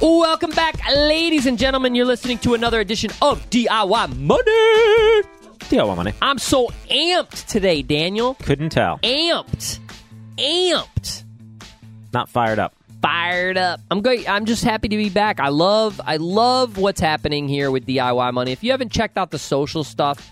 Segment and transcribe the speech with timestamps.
[0.00, 1.96] Welcome back, ladies and gentlemen.
[1.96, 5.22] You're listening to another edition of DIY Money.
[5.58, 6.12] DIY Money.
[6.22, 8.34] I'm so amped today, Daniel.
[8.34, 8.98] Couldn't tell.
[8.98, 9.80] Amped.
[10.36, 11.24] Amped.
[12.12, 12.76] Not fired up.
[13.02, 13.80] Fired up.
[13.90, 14.28] I'm great.
[14.30, 15.40] I'm just happy to be back.
[15.40, 18.52] I love I love what's happening here with DIY Money.
[18.52, 20.30] If you haven't checked out the social stuff,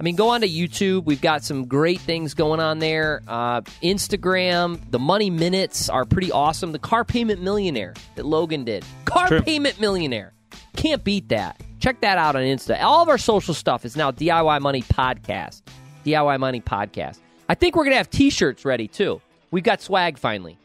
[0.00, 1.04] I mean, go on to YouTube.
[1.04, 3.20] We've got some great things going on there.
[3.26, 6.70] Uh, Instagram, the Money Minutes are pretty awesome.
[6.70, 8.84] The Car Payment Millionaire that Logan did.
[9.06, 9.40] Car True.
[9.40, 10.32] Payment Millionaire.
[10.76, 11.60] Can't beat that.
[11.80, 12.80] Check that out on Insta.
[12.80, 15.62] All of our social stuff is now DIY Money Podcast.
[16.04, 17.18] DIY Money Podcast.
[17.48, 19.20] I think we're going to have t shirts ready too.
[19.50, 20.58] We've got swag finally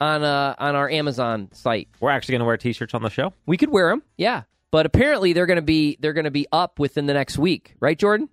[0.00, 1.88] on, uh, on our Amazon site.
[1.98, 3.32] We're actually going to wear t shirts on the show.
[3.46, 4.42] We could wear them, yeah.
[4.70, 7.74] But apparently they're going to be they're going to be up within the next week,
[7.80, 8.28] right, Jordan?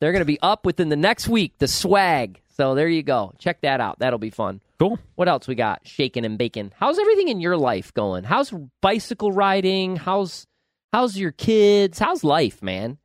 [0.00, 1.58] They're going to be up within the next week.
[1.58, 2.40] The swag.
[2.56, 3.32] So there you go.
[3.38, 3.98] Check that out.
[3.98, 4.60] That'll be fun.
[4.78, 4.98] Cool.
[5.16, 5.80] What else we got?
[5.86, 6.72] Shaking and baking.
[6.76, 8.24] How's everything in your life going?
[8.24, 9.96] How's bicycle riding?
[9.96, 10.46] How's
[10.92, 11.98] how's your kids?
[11.98, 12.98] How's life, man?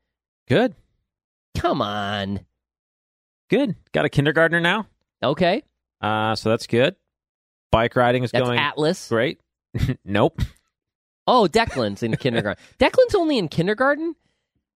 [0.47, 0.75] Good.
[1.57, 2.41] Come on.
[3.49, 3.75] Good.
[3.91, 4.87] Got a kindergartner now.
[5.21, 5.63] Okay,
[6.01, 6.95] Uh, so that's good.
[7.71, 9.07] Bike riding is that's going Atlas.
[9.07, 9.39] great.
[10.05, 10.41] nope.
[11.25, 12.61] Oh, Declan's in kindergarten.
[12.79, 14.15] Declan's only in kindergarten.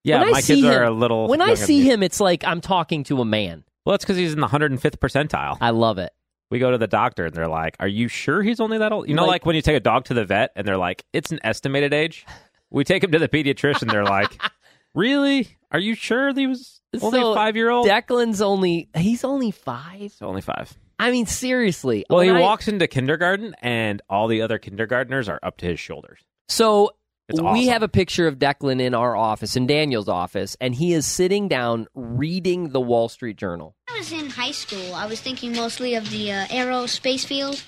[0.08, 1.28] Yeah, When I my see kids are a little.
[1.28, 3.64] When I see him, it's like I'm talking to a man.
[3.86, 5.58] well, that's because he's in the 105th percentile.
[5.62, 6.12] I love it.
[6.50, 9.10] We go to the doctor and they're like, "Are you sure he's only that old?"
[9.10, 11.04] You know, Like- like, when you take a dog to the vet and they're like,
[11.14, 12.26] "It's an estimated age."
[12.70, 13.90] We take him to the pediatrician.
[13.90, 14.30] They're like,
[14.94, 15.58] "Really?
[15.72, 20.14] Are you sure he was only So, five year old?" Declan's only he's only five.
[20.22, 20.74] only five.
[21.00, 22.06] I mean, seriously.
[22.10, 25.80] Well, he I- walks into kindergarten and all the other kindergartners are up to his
[25.80, 26.20] shoulders.
[26.50, 26.92] So
[27.30, 27.68] It's we awesome.
[27.74, 31.50] have a picture of Declan in our office, in Daniel's office, and he is sitting
[31.50, 33.76] down reading the Wall Street Journal.
[33.94, 37.62] I was in high school, I was thinking mostly of the uh, aerospace field.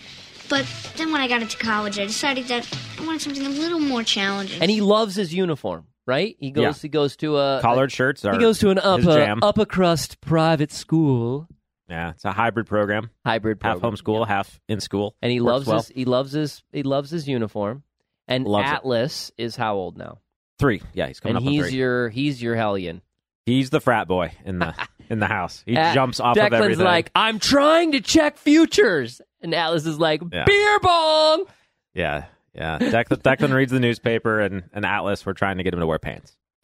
[0.49, 0.65] But
[0.95, 2.67] then when I got into college, I decided that
[2.99, 4.61] I wanted something a little more challenging.
[4.61, 6.35] And he loves his uniform, right?
[6.39, 6.73] He goes Yeah.
[6.81, 10.71] he goes to a Collared shirts are he goes to an upper upper crust private
[10.71, 11.47] school,
[11.89, 13.09] Yeah, it's a hybrid program.
[13.25, 13.93] hybrid Half program.
[13.97, 15.15] homeschool, half in school.
[15.21, 15.77] And he Works loves well.
[15.79, 17.83] his he loves his he loves his uniform.
[18.29, 18.69] And Loves.
[18.69, 20.19] Atlas is how old now?
[20.59, 20.81] three.
[20.93, 21.77] Yeah, he's coming and up on he's three.
[21.77, 23.01] your he's your hellion.
[23.45, 24.73] He's the frat boy in the
[25.09, 25.63] in the house.
[25.65, 26.85] He At- jumps off Declan's of everything.
[26.85, 29.21] like, I'm trying to check futures.
[29.41, 30.43] And Atlas is like, Yeah.
[30.45, 31.45] beer bong.
[31.93, 32.77] yeah, yeah.
[32.77, 35.97] Declan, Declan reads the newspaper, and, and Atlas, we're trying to get him to wear
[35.97, 36.35] pants.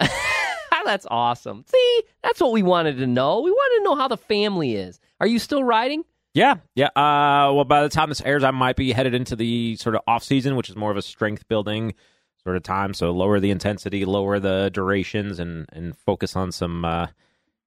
[0.85, 1.63] that's awesome.
[1.67, 3.41] See, that's what we wanted to know.
[3.41, 4.99] We wanted to know how the family is.
[5.19, 6.03] Are you still riding?
[6.35, 6.87] Yeah, yeah.
[6.87, 10.01] Uh, well, by the time this airs, I might be headed into the sort of
[10.05, 11.95] off season, which is more of a strength building
[12.43, 12.93] sort of time.
[12.93, 17.07] So lower the intensity, lower the durations, and and focus on some uh,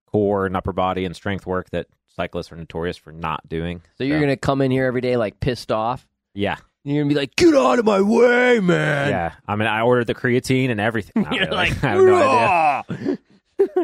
[0.06, 3.80] core and upper body and strength work that cyclists are notorious for not doing.
[3.96, 6.06] So you're going to come in here every day like pissed off?
[6.34, 9.08] yeah, you're going to be like, get out of my way, man.
[9.10, 9.32] yeah.
[9.46, 11.26] I mean, I ordered the creatine and everything.
[11.32, 11.56] You're really.
[11.56, 13.18] like, I have no idea.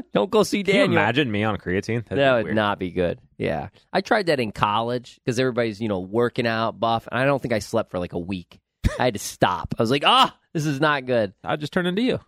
[0.13, 0.99] Don't go see Can you Daniel.
[1.03, 2.05] imagine me on creatine?
[2.05, 3.19] That'd that would not be good.
[3.39, 3.69] Yeah.
[3.93, 7.09] I tried that in college because everybody's, you know, working out, buff.
[7.11, 8.59] And I don't think I slept for like a week.
[8.99, 9.75] I had to stop.
[9.79, 11.33] I was like, ah, this is not good.
[11.43, 12.21] I'd just turn into you.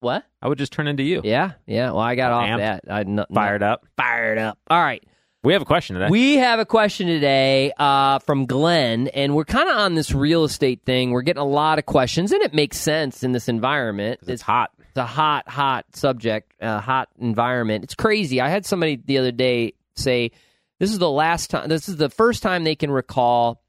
[0.00, 0.24] What?
[0.42, 1.20] I would just turn into you.
[1.24, 1.52] Yeah.
[1.66, 1.90] Yeah.
[1.90, 2.58] Well, I got off Amped.
[2.58, 2.84] that.
[2.90, 3.86] I no, Fired up.
[3.96, 4.58] Fired up.
[4.68, 5.02] All right.
[5.44, 6.08] We have a question today.
[6.10, 10.44] We have a question today uh, from Glenn, and we're kind of on this real
[10.44, 11.10] estate thing.
[11.10, 14.20] We're getting a lot of questions, and it makes sense in this environment.
[14.20, 14.70] 'Cause it's hot.
[14.92, 17.82] It's a hot, hot subject, a hot environment.
[17.82, 18.42] It's crazy.
[18.42, 20.32] I had somebody the other day say,
[20.80, 21.70] "This is the last time.
[21.70, 23.62] This is the first time they can recall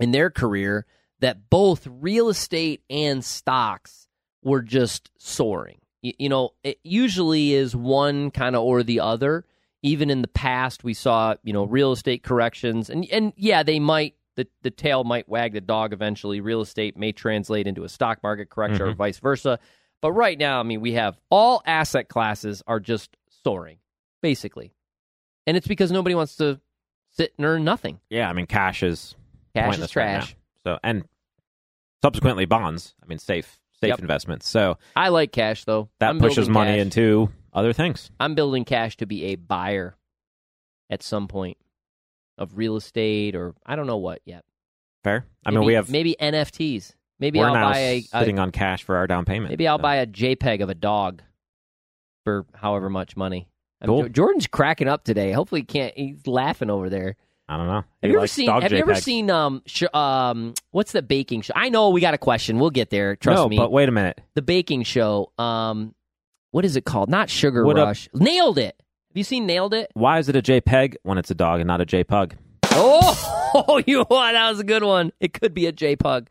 [0.00, 0.84] in their career
[1.20, 4.08] that both real estate and stocks
[4.42, 5.78] were just soaring.
[6.02, 9.44] You, you know, it usually is one kind of or the other.
[9.84, 13.78] Even in the past, we saw you know real estate corrections, and and yeah, they
[13.78, 16.40] might." The, the tail might wag the dog eventually.
[16.40, 18.98] Real estate may translate into a stock market correction or mm-hmm.
[18.98, 19.58] vice versa.
[20.00, 23.78] But right now, I mean, we have all asset classes are just soaring,
[24.22, 24.72] basically.
[25.46, 26.60] And it's because nobody wants to
[27.10, 27.98] sit and earn nothing.
[28.10, 29.16] Yeah, I mean, cash is
[29.54, 30.36] Cash is pointless right trash.
[30.62, 31.04] so, and
[32.02, 32.94] subsequently bonds.
[33.02, 34.00] I mean, safe, safe Yep.
[34.00, 34.48] investments.
[34.48, 35.88] So I like cash though.
[36.00, 36.80] that I'm pushes money cash.
[36.82, 38.10] into other things.
[38.20, 39.96] I'm building cash to be a buyer
[40.90, 41.56] at some point
[42.36, 44.44] of real estate or I don't know what yet.
[45.02, 45.26] Fair.
[45.44, 46.94] I Maybe- mean, we have maybe NFTs.
[47.20, 49.50] Maybe We're I'll buy a, a sitting on cash for our down payment.
[49.50, 51.22] maybe I'll So, buy a JPEG of a dog
[52.24, 53.48] for however much money.
[53.80, 54.02] I mean, Cool.
[54.04, 55.32] Jo- Jordan's cracking up today.
[55.32, 55.94] Hopefully, he can't.
[55.96, 57.16] He's laughing over there.
[57.48, 57.72] I don't know.
[57.76, 58.48] Have He you ever seen?
[58.50, 61.54] Have you ever seen um sh- um what's the baking show?
[61.56, 62.58] I know we got a question.
[62.58, 63.16] We'll get there.
[63.16, 63.56] Trust no, me.
[63.56, 64.20] but wait a minute.
[64.34, 65.32] the baking show.
[65.38, 65.94] Um,
[66.50, 67.08] what is it called?
[67.08, 68.08] Not Sugar What up- Rush.
[68.14, 68.76] Nailed it.
[69.10, 69.90] Have you seen Nailed It?
[69.94, 72.32] Why is it a JPEG when it's a dog and not a JPUG?
[72.72, 74.04] Oh, you?
[74.10, 75.12] That was a good one.
[75.18, 76.26] It could be a JPUG.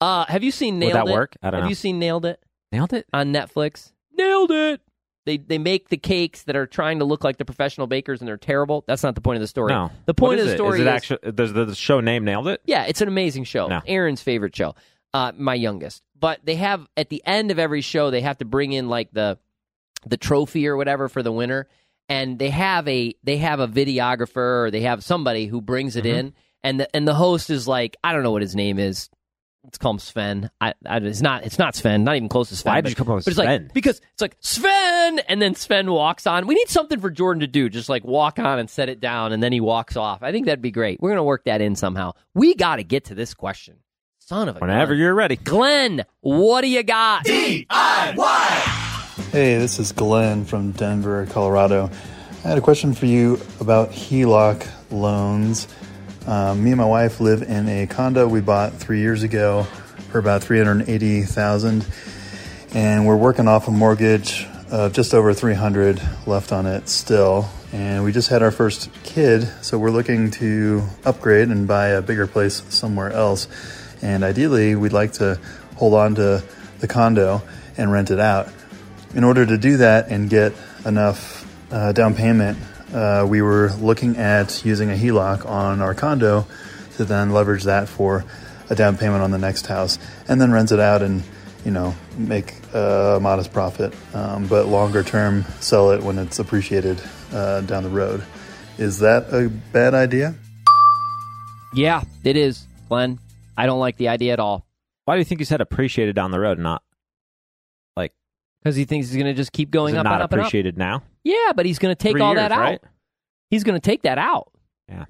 [0.00, 1.14] Uh, have you seen Nailed Would that It?
[1.14, 1.36] work?
[1.42, 1.68] I don't have know.
[1.70, 3.06] you seen Nailed It Nailed it.
[3.12, 3.92] on Netflix?
[4.16, 4.80] Nailed it.
[5.24, 8.28] They they make the cakes that are trying to look like the professional bakers and
[8.28, 8.84] they're terrible.
[8.86, 9.72] That's not the point of the story.
[9.72, 9.90] No.
[10.04, 10.56] The What point is of the it?
[10.58, 12.60] story is it actually does the show name nailed it?
[12.64, 13.66] Yeah, it's an amazing show.
[13.66, 13.80] No.
[13.86, 14.74] Aaron's favorite show.
[15.12, 16.02] Uh, my youngest.
[16.18, 19.10] But they have at the end of every show they have to bring in like
[19.12, 19.38] the
[20.06, 21.66] the trophy or whatever for the winner
[22.08, 26.04] and they have a they have a videographer or they have somebody who brings it
[26.04, 26.14] Mhm.
[26.18, 29.08] in and the and the host is like I don't know what his name is.
[29.66, 30.48] Let's call him Sven.
[30.60, 32.72] I, I it's not it's not Sven, not even close to Sven.
[32.72, 33.62] Why but- did you come up with but it's Sven?
[33.64, 36.46] like because it's like Sven, and then Sven walks on.
[36.46, 39.32] We need something for Jordan to do, just like walk on and set it down,
[39.32, 40.22] and then he walks off.
[40.22, 41.00] I think that'd be great.
[41.00, 42.12] We're gonna work that in somehow.
[42.32, 43.78] We got to get to this question.
[44.20, 45.00] Son of a Whenever gun.
[45.00, 45.34] you're ready.
[45.36, 47.24] Glenn, what do you got?
[47.24, 48.84] DIY.
[49.32, 51.90] Hey, this is Glenn from Denver, Colorado.
[52.44, 55.68] I had a question for you about HELOC loans.
[56.26, 59.62] Um, me and my wife live in a condo we bought three years ago
[60.10, 61.86] for about three hundred eighty thousand,
[62.74, 67.48] and we're working off a mortgage of just over three hundred left on it still.
[67.72, 72.02] And we just had our first kid, so we're looking to upgrade and buy a
[72.02, 73.46] bigger place somewhere else.
[74.02, 75.38] And ideally, we'd like to
[75.76, 76.42] hold on to
[76.80, 77.40] the condo
[77.78, 78.48] and rent it out.
[79.14, 82.58] In order to do that and get enough uh, down payment,
[82.92, 86.46] uh, we were looking at using a HELOC on our condo
[86.96, 88.24] to then leverage that for
[88.70, 89.98] a down payment on the next house
[90.28, 91.22] and then rent it out and
[91.64, 93.94] you know make a modest profit.
[94.14, 97.00] Um, but longer term sell it when it's appreciated
[97.32, 98.24] uh, down the road.
[98.78, 100.34] Is that a bad idea?
[101.74, 103.18] Yeah, it is, Glenn.
[103.56, 104.66] I don't like the idea at all.
[105.04, 106.85] Why do you think you said appreciated down the road, not like
[108.66, 110.40] because he thinks he's gonna just keep going is it up not and up and
[110.40, 110.46] up.
[110.46, 111.02] appreciated now?
[111.24, 112.60] Yeah, but he's gonna take Three all years, that out.
[112.60, 112.80] right?
[113.50, 114.50] He's going to take that out.
[114.88, 115.04] Yeah.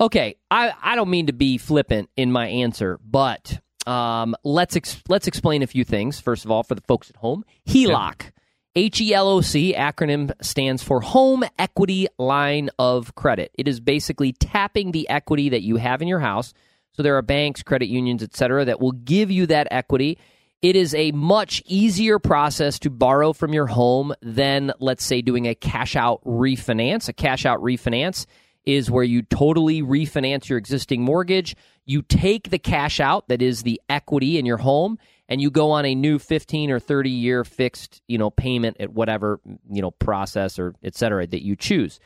[0.00, 5.02] Okay, I, I don't mean to be flippant in my answer, but um, let's ex-
[5.08, 6.20] let's explain a few things.
[6.20, 8.32] First of all, for the folks at home, HELOC,
[8.76, 13.50] H E L O C acronym stands for Home Equity Line of Credit.
[13.54, 16.52] It is basically tapping the equity that you have in your house.
[16.94, 20.18] So there are banks, credit unions, et cetera, that will give you that equity.
[20.62, 25.48] It is a much easier process to borrow from your home than, let's say, doing
[25.48, 27.08] a cash out refinance.
[27.08, 28.26] A cash out refinance
[28.64, 31.56] is where you totally refinance your existing mortgage.
[31.84, 35.72] You take the cash out, that is the equity in your home, and you go
[35.72, 39.90] on a new 15 or 30 year fixed, you know, payment at whatever, you know,
[39.90, 41.98] process or et cetera that you choose.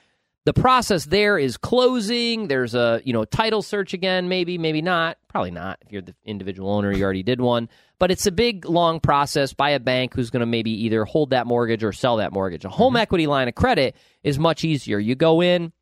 [0.46, 2.46] The process there is closing.
[2.46, 5.19] There's a, you know, title search again, maybe, maybe not.
[5.26, 5.78] Probably not.
[5.84, 7.69] If you're the individual owner, you already did one.
[7.98, 11.31] But it's a big, long process by a bank who's going to maybe either hold
[11.31, 12.64] that mortgage or sell that mortgage.
[12.64, 12.98] A home mm-hmm.
[12.98, 15.00] equity line of credit is much easier.
[15.00, 15.72] You go in,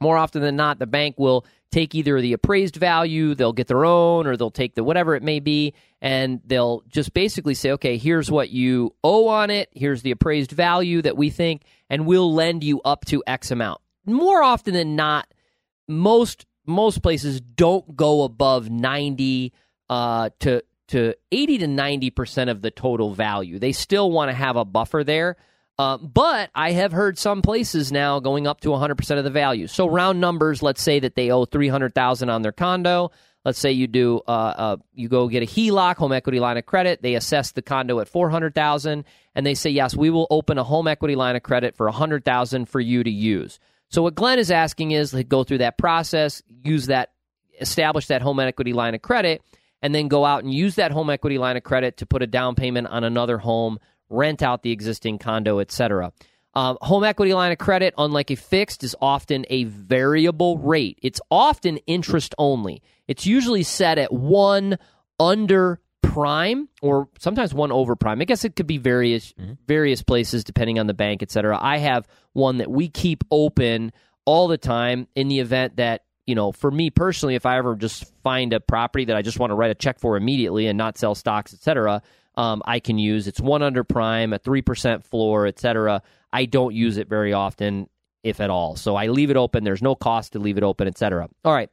[0.00, 3.84] more often than not, the bank will take either the appraised value, they'll get their
[3.84, 7.96] own, or they'll take the whatever it may be, and they'll just basically say, okay,
[7.96, 12.32] here's what you owe on it, here's the appraised value that we think, and we'll
[12.32, 13.80] lend you up to X amount.
[14.06, 15.26] More often than not,
[15.88, 19.52] most most places don't go above 90
[19.88, 23.58] uh, to to 80 to 90 percent of the total value.
[23.58, 25.36] They still want to have a buffer there.
[25.76, 29.66] Uh, but I have heard some places now going up to 100% of the value.
[29.66, 33.10] So round numbers, let's say that they owe 300,000 on their condo.
[33.44, 36.64] Let's say you do uh, uh, you go get a HELOC, home equity line of
[36.64, 37.02] credit.
[37.02, 40.88] They assess the condo at 400,000 and they say, "Yes, we will open a home
[40.88, 43.58] equity line of credit for 100,000 for you to use."
[43.94, 47.12] So what Glenn is asking is to go through that process, use that
[47.60, 49.40] establish that home equity line of credit
[49.82, 52.26] and then go out and use that home equity line of credit to put a
[52.26, 53.78] down payment on another home
[54.10, 56.12] rent out the existing condo, etc.
[56.54, 60.98] Um, home equity line of credit, unlike a fixed, is often a variable rate.
[61.00, 62.82] It's often interest only.
[63.06, 64.76] It's usually set at one
[65.20, 65.78] under
[66.12, 68.20] prime or sometimes one over prime.
[68.20, 69.34] I guess it could be various
[69.66, 71.58] various places depending on the bank, etc.
[71.60, 73.92] I have one that we keep open
[74.24, 77.76] all the time in the event that you know, for me personally, if I ever
[77.76, 80.78] just find a property that I just want to write a check for immediately and
[80.78, 82.02] not sell stocks, etc.,
[82.36, 83.28] um, I can use.
[83.28, 86.02] It's one under prime, a three percent floor, etc.
[86.32, 87.88] I don't use it very often,
[88.22, 88.76] if at all.
[88.76, 89.64] So I leave it open.
[89.64, 91.28] There's no cost to leave it open, etc.
[91.44, 91.70] All right.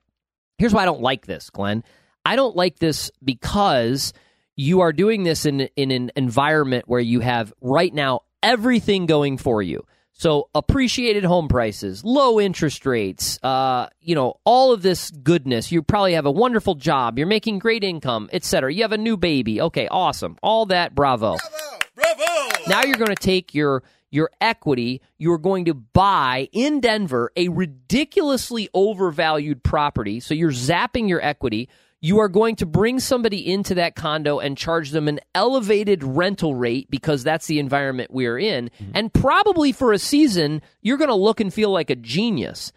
[0.58, 1.84] Here's why I don't like this, Glenn.
[2.26, 4.14] I don't like this because
[4.56, 9.38] you are doing this in in an environment where you have right now everything going
[9.38, 9.86] for you.
[10.14, 15.72] So appreciated home prices, low interest rates, uh, you know, all of this goodness.
[15.72, 17.18] You probably have a wonderful job.
[17.18, 18.72] You're making great income, etc.
[18.72, 19.60] You have a new baby.
[19.62, 20.38] Okay, awesome.
[20.44, 21.38] All that, bravo.
[21.38, 22.16] Bravo!
[22.16, 22.70] Bravo!
[22.70, 25.02] Now you're going to take your your equity.
[25.18, 30.20] You're going to buy in Denver a ridiculously overvalued property.
[30.20, 31.70] So you're zapping your equity.
[32.04, 36.56] You are going to bring somebody into that condo and charge them an elevated rental
[36.56, 38.72] rate because that's the environment we're in.
[38.96, 42.72] And probably for a season, you're going to look and feel like a genius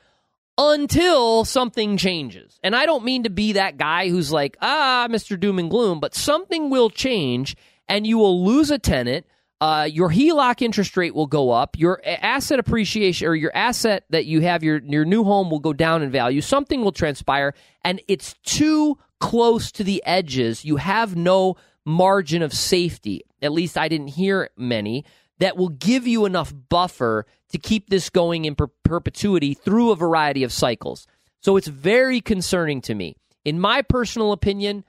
[0.59, 2.61] until something changes.
[2.63, 5.41] And I don't mean to be that guy who's like, ah, Mr.
[5.41, 7.57] Doom and Gloom, but something will change
[7.89, 9.27] and you will lose a tenant.
[9.61, 11.79] Uh, your HELOC interest rate will go up.
[11.79, 15.73] Your asset appreciation or your asset that you have, your, your new home will go
[15.73, 16.43] down in value.
[16.43, 20.67] Something will transpire, and it's too close to the edges.
[20.67, 23.23] You have no margin of safety.
[23.41, 25.07] At least I didn't hear many
[25.39, 29.97] that will give you enough buffer to keep this going in per- perpetuity through a
[29.97, 31.07] variety of cycles.
[31.41, 33.17] So it's very concerning to me.
[33.47, 34.85] In my personal opinion,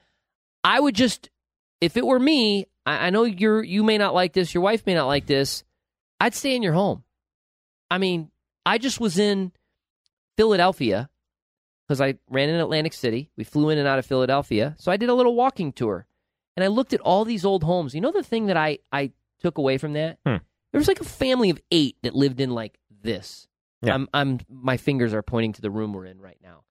[0.62, 1.30] I would just,
[1.80, 4.84] if it were me, I, I know you're you may not like this, your wife
[4.84, 5.64] may not like this.
[6.20, 7.04] I'd stay in your home.
[7.90, 8.30] I mean,
[8.66, 9.52] I just was in
[10.36, 11.08] Philadelphia
[11.86, 13.30] because I ran in Atlantic City.
[13.36, 16.06] We flew in and out of Philadelphia, so I did a little walking tour,
[16.56, 17.94] and I looked at all these old homes.
[17.94, 20.18] You know the thing that I I took away from that?
[20.26, 20.36] Hmm.
[20.72, 23.46] There was like a family of eight that lived in like this.
[23.82, 23.94] Yeah.
[23.94, 26.64] I'm I'm my fingers are pointing to the room we're in right now.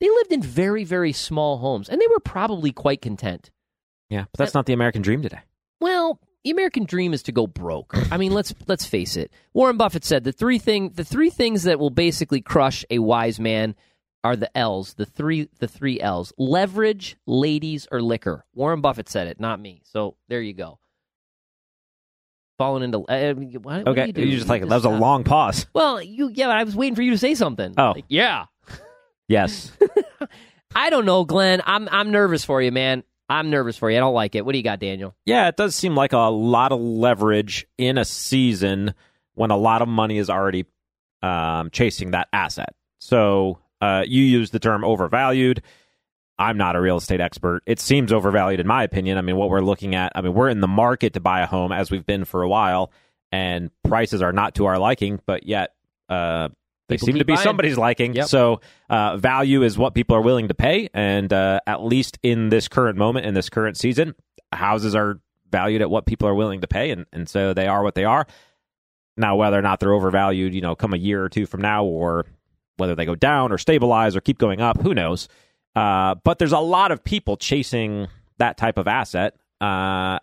[0.00, 3.50] They lived in very very small homes, and they were probably quite content.
[4.08, 5.40] Yeah, but that's not the American dream today.
[5.80, 7.94] Well, the American dream is to go broke.
[8.10, 9.32] I mean, let's let's face it.
[9.52, 13.38] Warren Buffett said the three thing the three things that will basically crush a wise
[13.38, 13.74] man
[14.22, 18.44] are the L's, the three the three L's: leverage, ladies, or liquor.
[18.54, 19.82] Warren Buffett said it, not me.
[19.84, 20.78] So there you go.
[22.58, 24.22] Falling into uh, what, what do Okay, you, do?
[24.22, 25.66] you just like need that was a long pause.
[25.74, 27.74] Well, you yeah, I was waiting for you to say something.
[27.78, 27.92] Oh.
[27.92, 28.46] Like, yeah.
[29.28, 29.72] Yes.
[30.74, 31.62] I don't know, Glenn.
[31.64, 33.02] I'm I'm nervous for you, man.
[33.30, 33.96] I'm nervous for you.
[33.96, 34.44] I don't like it.
[34.44, 35.14] What do you got, Daniel?
[35.24, 38.94] Yeah, it does seem like a lot of leverage in a season
[39.34, 40.66] when a lot of money is already
[41.22, 42.74] um, chasing that asset.
[42.98, 45.62] So uh, you use the term overvalued.
[46.38, 47.62] I'm not a real estate expert.
[47.66, 49.18] It seems overvalued in my opinion.
[49.18, 51.46] I mean, what we're looking at, I mean, we're in the market to buy a
[51.46, 52.92] home as we've been for a while,
[53.30, 55.74] and prices are not to our liking, but yet
[56.08, 56.48] uh,
[56.88, 57.44] they People seem to be buying.
[57.44, 58.14] somebody's liking.
[58.14, 58.26] Yep.
[58.28, 62.48] So uh, value is what people are willing to pay, and uh, at least in
[62.48, 64.14] this current moment, in this current season,
[64.50, 65.20] houses are
[65.50, 68.04] valued at what people are willing to pay, and, and so they are what they
[68.04, 68.26] are.
[69.16, 71.84] Now, whether or not they're overvalued, you know, come a year or two from now,
[71.84, 72.24] or
[72.80, 75.28] whether they go down or stabilize or keep going up, who knows?
[75.76, 78.08] Uh, but there's a lot of people chasing
[78.38, 80.18] that type of asset, uh,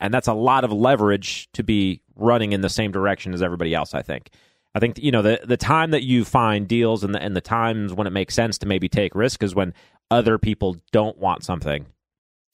[0.00, 3.74] and that's a lot of leverage to be running in the same direction as everybody
[3.74, 3.92] else.
[3.92, 4.30] I think.
[4.74, 7.40] I think you know the the time that you find deals and the and the
[7.40, 9.74] times when it makes sense to maybe take risk is when
[10.10, 11.86] other people don't want something.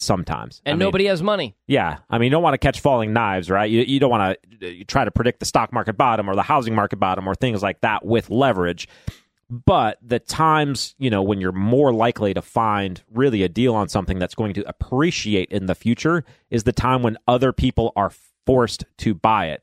[0.00, 1.54] Sometimes, And I mean, nobody has money.
[1.68, 3.70] yeah, I mean, you don't want to catch falling knives, right?
[3.70, 6.42] You, you don't want to you try to predict the stock market bottom or the
[6.42, 8.88] housing market bottom or things like that with leverage.
[9.54, 13.88] But the times, you know, when you're more likely to find really a deal on
[13.88, 18.10] something that's going to appreciate in the future is the time when other people are
[18.46, 19.62] forced to buy it.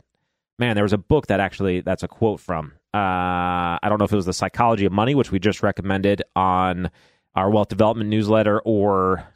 [0.58, 2.74] Man, there was a book that actually that's a quote from.
[2.94, 6.24] Uh, I don't know if it was The Psychology of Money, which we just recommended
[6.38, 6.90] on
[7.36, 9.28] our wealth development newsletter, or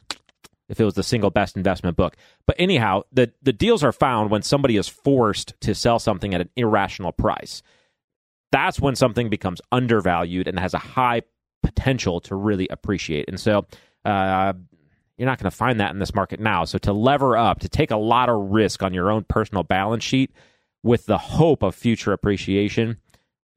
[0.70, 2.16] if it was the single best investment book.
[2.46, 6.40] But anyhow, the the deals are found when somebody is forced to sell something at
[6.40, 7.62] an irrational price.
[8.56, 11.20] That's when something becomes undervalued and has a high
[11.62, 13.28] potential to really appreciate.
[13.28, 13.66] And so,
[14.06, 14.54] uh,
[15.18, 16.64] you're not going to find that in this market now.
[16.64, 20.04] So to lever up, to take a lot of risk on your own personal balance
[20.04, 20.30] sheet
[20.82, 22.96] with the hope of future appreciation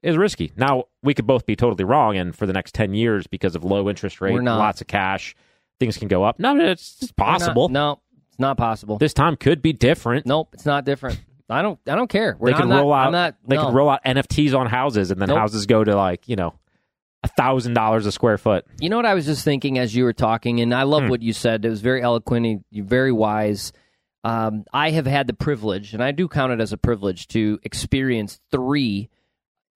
[0.02, 0.52] is risky.
[0.56, 3.64] Now, we could both be totally wrong, and for the next 10 years, because of
[3.64, 4.58] low interest rate, not.
[4.58, 5.34] lots of cash,
[5.78, 6.38] things can go up.
[6.38, 7.68] No, it's, it's possible.
[7.68, 8.98] No, it's not possible.
[8.98, 10.26] This time could be different.
[10.26, 11.20] Nope, it's not different.
[11.50, 11.78] I don't.
[11.86, 12.36] I don't care.
[12.38, 13.10] We're they not, can roll not, out.
[13.12, 13.64] Not, they no.
[13.66, 15.38] can roll out NFTs on houses, and then Nope.
[15.38, 16.54] houses go to like you know
[17.22, 18.64] a thousand dollars a square foot.
[18.80, 21.08] You know what I was just thinking as you were talking, and I love Hmm.
[21.10, 21.64] what you said.
[21.64, 22.46] It was very eloquent.
[22.46, 23.72] and You're very wise.
[24.22, 27.58] Um, I have had the privilege, and I do count it as a privilege, to
[27.62, 29.08] experience three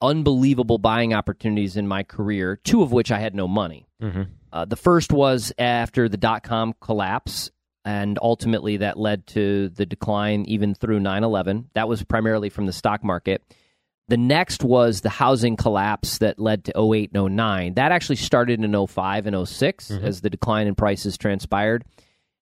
[0.03, 2.57] unbelievable buying opportunities in my career.
[2.63, 3.87] Two of which I had no money.
[4.03, 4.23] Mm-hmm.
[4.53, 7.51] Uh, the first was after the dot com collapse,
[7.85, 11.71] and ultimately that led to the decline even through 9 11.
[11.75, 13.43] That was primarily from the stock market.
[14.09, 17.75] The next was the housing collapse that led to 08 and 09.
[17.75, 20.05] That actually started in 05 and 6 mm-hmm.
[20.05, 21.85] as the decline in prices transpired.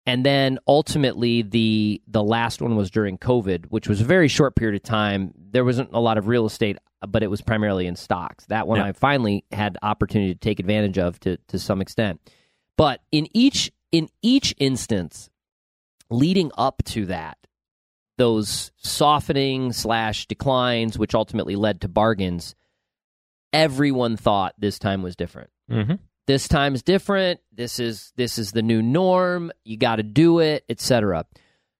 [0.05, 4.55] and then ultimately the the last one was during COVID, which was a very short
[4.55, 5.33] period of time.
[5.51, 6.77] There wasn't a lot of real estate,
[7.07, 8.45] but it was primarily in stocks.
[8.45, 8.85] That one Yeah.
[8.85, 12.21] I finally had opportunity to take advantage of to to some extent.
[12.77, 15.28] But in each in each instance,
[16.09, 17.37] leading up to that,
[18.17, 22.55] those softening slash declines, which ultimately led to bargains,
[23.53, 25.49] everyone thought this time was different.
[25.71, 25.95] Mm-hmm.
[26.27, 27.39] This time's different.
[27.51, 29.51] This is this is the new norm.
[29.65, 31.25] You got to do it, etc.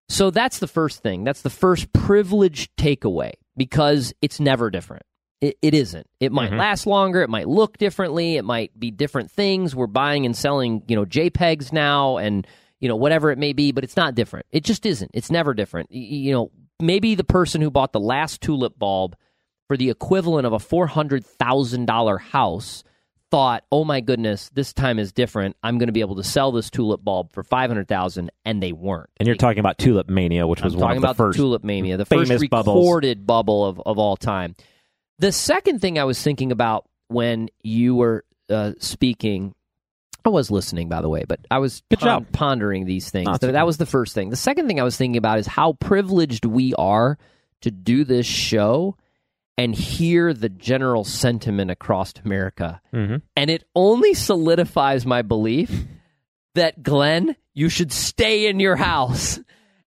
[0.07, 1.23] So that's the first thing.
[1.23, 5.03] That's the first privileged takeaway because it's never different.
[5.39, 6.07] It, it isn't.
[6.19, 6.57] It might Mhm.
[6.57, 7.21] last longer.
[7.21, 8.37] It might look differently.
[8.37, 9.75] It might be different things.
[9.75, 12.45] We're buying and selling, you know, JPEGs now, and
[12.79, 13.71] you know whatever it may be.
[13.71, 14.45] But it's not different.
[14.51, 15.11] It just isn't.
[15.13, 15.91] It's never different.
[15.91, 19.15] You know, maybe the person who bought the last tulip bulb
[19.67, 22.83] for the equivalent of a four hundred thousand dollar house
[23.31, 25.55] thought, "Oh my goodness, this time is different.
[25.61, 28.61] I'm going to be able to sell this tulip bulb for five hundred thousand, and
[28.63, 29.09] they weren't.
[29.17, 31.37] And you're talking about Tulip Mania, which was I'm one talking of the first.
[31.37, 32.75] the tulip mania, the famous first bubbles.
[32.75, 34.55] recorded bubble of, of all time.
[35.19, 39.53] The second thing I was thinking about when you were uh, speaking,
[40.29, 42.27] I was listening, by the way, but I was Good job.
[42.31, 43.25] pondering these things.
[43.27, 44.29] No, it's that, was the first thing.
[44.29, 47.17] The second thing I was thinking about is how privileged we are
[47.61, 48.95] to do this show
[49.57, 52.79] and hear the general sentiment across America.
[52.91, 55.85] hmm And it only solidifies my belief
[56.55, 59.39] that, Glenn, you should stay in your house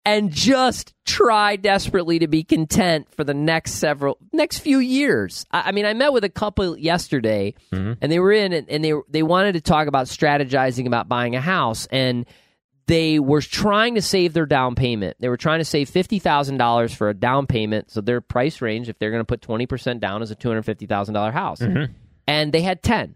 [0.09, 5.47] and just try desperately to be content for the next several, next few years.
[5.50, 7.99] I, I mean, I met with a couple yesterday Mhm.
[8.00, 11.35] and they were in and, and they, they wanted to talk about strategizing about buying
[11.37, 11.87] a house.
[11.91, 12.27] And
[12.87, 15.17] they were trying to save their down payment.
[15.21, 17.91] They were trying to save fifty thousand dollars for a down payment.
[17.91, 20.49] So their price range, if they're going to put twenty percent down, is a two
[20.49, 21.61] hundred fifty thousand dollar house.
[21.61, 21.91] Mhm.
[22.27, 23.15] And they had ten.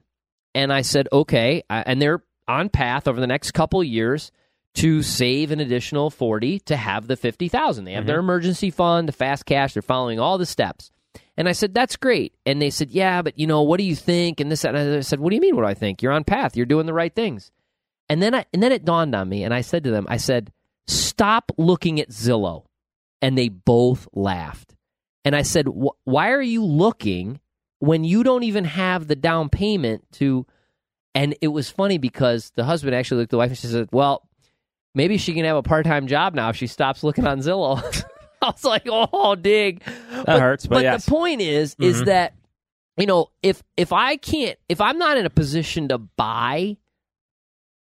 [0.54, 1.62] And I said, okay.
[1.70, 4.30] I- And they're on path over the next couple years
[4.74, 7.84] to save an additional forty to have the fifty thousand.
[7.84, 8.24] They have their mm-hmm.
[8.24, 9.74] emergency fund, the fast cash.
[9.74, 10.90] They're following all the steps.
[11.36, 12.34] And I said, that's great.
[12.44, 14.38] And they said, yeah, but you know, what do you think?
[14.40, 15.56] And this, and I said, what do you mean?
[15.56, 16.02] What do I think?
[16.02, 16.56] You're on path.
[16.56, 17.50] You're doing the right things.
[18.08, 20.18] And then I and then it dawned on me, and I said to them, I
[20.18, 20.52] said,
[20.86, 22.66] "Stop looking at Zillow,"
[23.22, 24.74] and they both laughed.
[25.24, 27.40] And I said, "Why are you looking
[27.78, 30.46] when you don't even have the down payment to?"
[31.14, 33.88] And it was funny because the husband actually looked at the wife and she said,
[33.92, 34.28] "Well,
[34.94, 37.78] maybe she can have a part time job now if she stops looking on Zillow."
[38.42, 39.82] I was like, "Oh, dig."
[40.26, 41.04] That hurts, but yes.
[41.04, 42.06] the point is, is Mhm.
[42.06, 42.34] that
[42.98, 46.76] you know, if if I can't, if I'm not in a position to buy,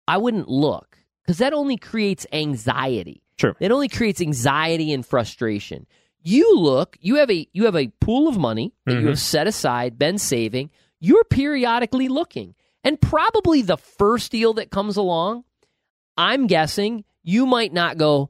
[0.07, 3.21] I wouldn't look because that only creates anxiety.
[3.37, 3.55] True.
[3.59, 5.87] It only creates anxiety and frustration.
[6.21, 9.07] You look, you have a you have a pool of money that you Mhm.
[9.09, 10.69] have set aside, been saving.
[10.99, 15.45] You're periodically looking, and probably the first deal that comes along,
[16.21, 18.29] I'm guessing you might not go,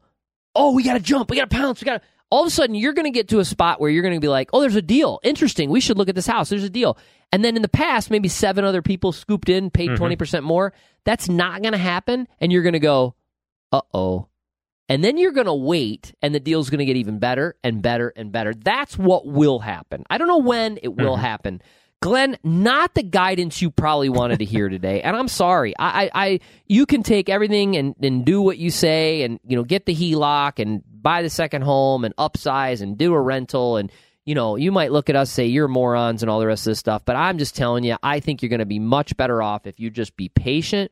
[0.56, 2.08] oh, we got to jump, we got to pounce, we got to.
[2.30, 4.22] All of a sudden, you're going to get to a spot where you're going to
[4.22, 5.20] be like, oh, there's a deal.
[5.22, 5.70] Interesting.
[5.70, 6.48] We should look at this house.
[6.48, 6.98] There's a deal.
[7.34, 9.98] And then in the past, maybe seven other people scooped in, paid Mhm.
[9.98, 10.72] 20% more.
[11.04, 12.30] That's not going to happen.
[12.40, 13.16] And you're going to go,
[13.74, 14.28] uh oh.
[14.88, 17.82] And then you're going to wait, and the deal's going to get even better and
[17.82, 18.54] better and better.
[18.54, 20.04] That's what will happen.
[20.10, 21.22] I don't know when it will Mhm.
[21.22, 21.62] happen.
[22.02, 25.02] Glenn, not the guidance you probably wanted to hear today.
[25.02, 25.78] And I'm sorry.
[25.78, 29.56] I, I, I you can take everything and, and do what you say and, you
[29.56, 33.78] know, get the HELOC and buy the second home and upsize and do a rental.
[33.78, 33.92] And,
[34.26, 36.72] you know, you might look at us say you're morons and all the rest of
[36.72, 37.06] this stuff.
[37.06, 39.80] But I'm just telling you, I think you're going to be much better off if
[39.80, 40.92] you just be patient.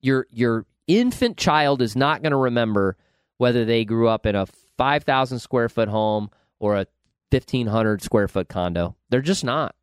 [0.00, 2.96] Your, your infant child is not going to remember
[3.36, 6.86] whether they grew up in a 5,000 square foot home or a
[7.30, 8.96] 1,500 square foot condo.
[9.08, 9.76] They're just not.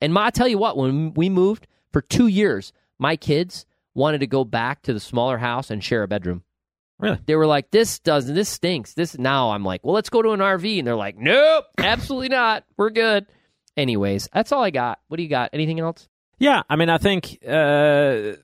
[0.00, 4.18] And Ma, I tell you what, when we moved for two years, my kids wanted
[4.18, 6.42] to go back to the smaller house and share a bedroom.
[6.98, 7.18] Really?
[7.26, 8.34] They were like, "This doesn't.
[8.34, 11.16] This stinks." This now I'm like, "Well, let's go to an RV," and they're like,
[11.16, 12.64] "Nope, absolutely not.
[12.76, 13.26] We're good."
[13.76, 14.98] Anyways, that's all I got.
[15.08, 15.50] What do you got?
[15.54, 16.08] Anything else?
[16.38, 18.36] Yeah, I mean, I think uh,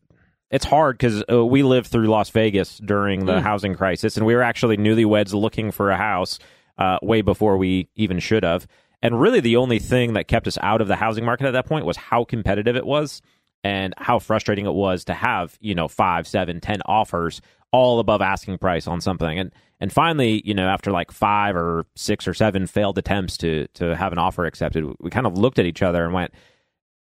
[0.51, 3.42] it's hard because uh, we lived through Las Vegas during the Mm.
[3.42, 6.38] housing crisis, and we were actually newlyweds looking for a house
[6.79, 8.66] uh, way before we even should have.
[9.02, 11.66] And really, the only thing that kept us out of the housing market at that
[11.66, 13.20] point was how competitive it was
[13.62, 17.40] and how frustrating it was to have you know five, seven, ten offers
[17.72, 19.38] all above asking price on something.
[19.38, 23.66] And and finally, you know, after like five or six or seven failed attempts to
[23.74, 26.32] to have an offer accepted, we kind of looked at each other and went,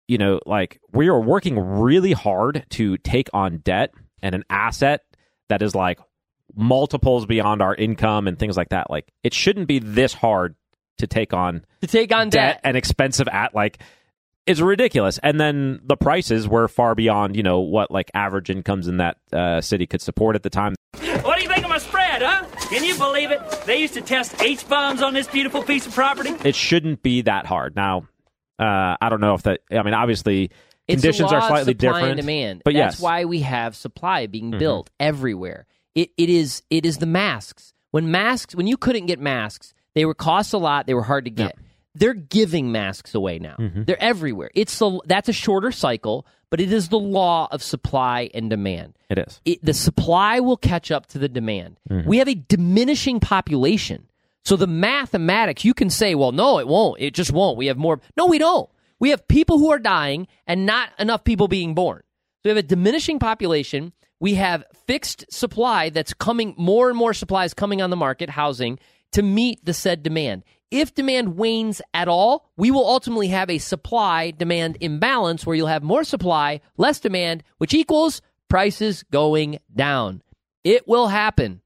[0.09, 5.03] you know, like we are working really hard to take on debt and an asset
[5.49, 5.99] that is like
[6.55, 8.91] multiples beyond our income and things like that.
[8.91, 10.55] Like it shouldn't be this hard
[11.01, 12.61] to take on To take on debt debt.
[12.65, 13.79] and expensive at like
[14.47, 15.19] it's ridiculous.
[15.23, 19.19] And then the prices were far beyond, you know, what like average incomes in that
[19.33, 20.75] uh, city could support at the time.
[21.23, 22.47] What do you think of my spread, huh?
[22.69, 23.41] Can you believe it?
[23.67, 26.31] They used to test H bombs on this beautiful piece of property.
[26.45, 27.77] It shouldn't be that hard.
[27.77, 28.09] Now,
[28.59, 29.61] uh, I don't know if that.
[29.71, 30.51] I mean, obviously,
[30.89, 32.11] It's conditions the law are of slightly supply different.
[32.13, 32.63] and demand.
[32.65, 34.59] but that's yes, why we have supply being Mhm.
[34.59, 35.67] built everywhere.
[35.95, 37.73] It it is it is the masks.
[37.91, 40.87] When masks when you couldn't get masks, they were cost a lot.
[40.87, 41.57] They were hard to get.
[41.95, 43.57] They're giving masks away now.
[43.59, 43.85] Mhm.
[43.87, 44.51] They're everywhere.
[44.55, 48.95] It's the that's a shorter cycle, but it is the law of supply and demand.
[49.09, 49.41] it is.
[49.45, 51.79] It, the supply will catch up to the demand.
[51.91, 52.07] Mhm.
[52.07, 54.07] We have a diminishing population.
[54.45, 57.01] So the mathematics, you can say, well, no, it won't.
[57.01, 57.57] It just won't.
[57.59, 58.01] We have more.
[58.17, 58.71] No, we don't.
[59.01, 61.99] We have people who are dying and not enough people being born.
[61.99, 63.93] So we have a diminishing population.
[64.21, 68.79] We have fixed supply that's coming, more and more supplies coming on the market, housing,
[69.13, 70.45] to meet the said demand.
[70.71, 75.67] If demand wanes at all, we will ultimately have a supply demand imbalance where you'll
[75.67, 80.23] have more supply, less demand, which equals prices going down.
[80.63, 81.61] It will happen.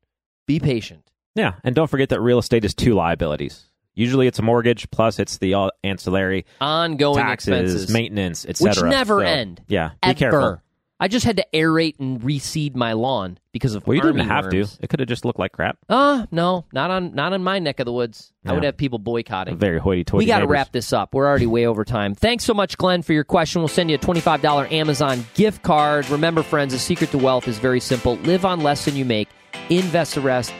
[0.46, 1.10] Be patient.
[1.34, 3.68] Yeah, and don't forget that real estate is two liabilities.
[3.94, 8.84] Usually, it's a mortgage plus it's the ancillary Ongoing taxes, expenses, maintenance, etc.
[8.88, 9.62] which never So, end.
[9.68, 10.14] Yeah, be ever.
[10.18, 10.62] careful.
[11.04, 14.46] I just had to aerate and reseed my lawn because of Well, you didn't have
[14.46, 14.78] worms.
[14.78, 14.82] to.
[14.82, 15.76] It could have just looked like crap.
[15.86, 18.32] Uh, no, not on not on my neck of the woods.
[18.46, 19.58] I would have people boycotting.
[19.58, 20.24] Very hoity-toity.
[20.24, 21.12] we got to wrap this up.
[21.12, 22.14] We're already way over time.
[22.14, 23.60] Thanks so much, Glenn, for your question.
[23.60, 26.08] We'll send you a $25 Amazon gift card.
[26.08, 29.28] Remember, friends, the secret to wealth is very simple live on less than you make,
[29.68, 30.54] invest the rest.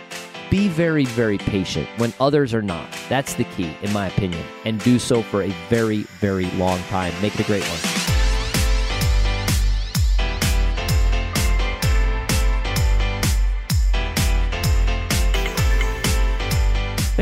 [0.50, 2.86] Be very, very patient when others are not.
[3.08, 4.44] That's the key, in my opinion.
[4.66, 7.14] And do so for a very, very long time.
[7.22, 8.03] Make it a great one.